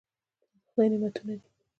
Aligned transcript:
دا 0.41 0.45
د 0.53 0.63
خدای 0.71 0.87
نعمتونه 0.91 1.33
دي. 1.41 1.49